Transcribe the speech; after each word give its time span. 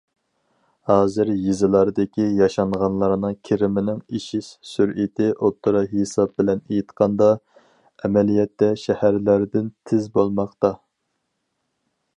ھازىر 0.91 1.27
يېزىلاردىكى 1.47 2.23
ياشانغانلارنىڭ 2.39 3.35
كىرىمىنىڭ 3.49 4.01
ئېشىش 4.19 4.49
سۈرئىتى 4.69 5.29
ئوتتۇرا 5.35 5.85
ھېساب 5.93 6.35
بىلەن 6.43 6.65
ئېيتقاندا، 6.71 7.31
ئەمەلىيەتتە 8.01 8.75
شەھەرلەردىن 8.87 9.73
تېز 9.91 10.13
بولماقتا. 10.17 10.77